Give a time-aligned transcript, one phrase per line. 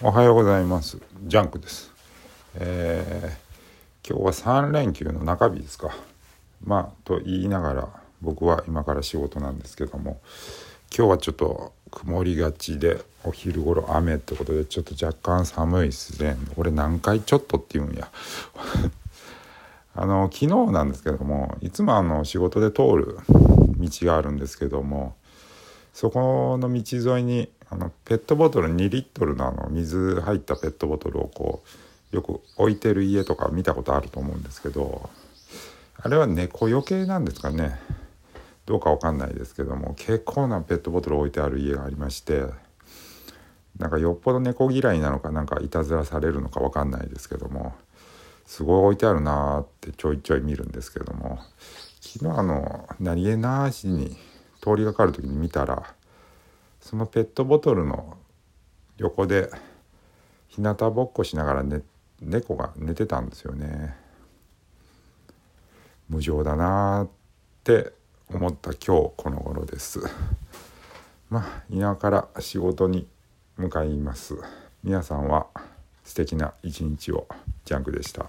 [0.00, 0.98] おはようございます。
[1.24, 1.90] ジャンクです。
[2.54, 5.90] えー、今日は3連休の中日ですか。
[6.64, 7.88] まあと言いながら
[8.20, 10.20] 僕は今から仕事なんですけども
[10.96, 18.08] 今日はちょっと曇りがちでお昼頃雨ってことでちょっと若干寒いっすね俺何回ちょっとって言うんや。
[19.96, 23.18] あの昨日なんですけどもいつもあの仕事で通る
[23.80, 25.16] 道があるんですけども
[25.92, 31.62] そこの道沿いにあのペットボトル2リットルのあの水入ったペットボトルをこ
[32.12, 35.10] うよく置いてる家とか見たことあると思うんですけど
[35.96, 37.78] あれは猫よけなんですかね。
[38.68, 42.44] どうかわかんないですけども結構なペットボトル置いてある家がありまして
[43.78, 47.74] なんかよっぽど猫嫌いなのかなんかいたずらされるのかわかんないですけども
[48.44, 51.38] すごい置いてあるなーってちょいちょい見るんですけども
[52.02, 54.18] 昨日あの何気なしに
[54.60, 55.94] 通りがかる時に見たら
[56.88, 58.16] そのペットボトルの
[58.96, 59.50] 横で
[60.48, 61.82] 日向ぼっこしながら、ね、
[62.22, 63.94] 猫が寝てたんですよね。
[66.08, 67.08] 無情だなっ
[67.62, 67.92] て
[68.30, 70.00] 思った今日この頃です。
[71.28, 73.06] まあ今から仕事に
[73.58, 74.38] 向かいます。
[74.82, 75.48] 皆さんは
[76.04, 77.28] 素敵な一日を
[77.66, 78.24] ジャンクでした。